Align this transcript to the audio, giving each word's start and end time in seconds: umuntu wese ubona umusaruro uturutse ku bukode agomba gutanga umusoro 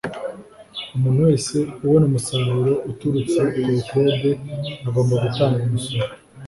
umuntu 0.95 1.19
wese 1.27 1.55
ubona 1.83 2.05
umusaruro 2.09 2.73
uturutse 2.89 3.39
ku 3.51 3.59
bukode 3.75 4.29
agomba 4.87 5.13
gutanga 5.23 5.59
umusoro 5.69 6.09